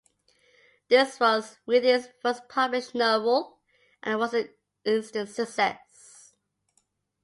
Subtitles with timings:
[0.87, 3.59] This was Wheatley's first published novel
[4.01, 4.49] and was an
[4.83, 6.33] instant success.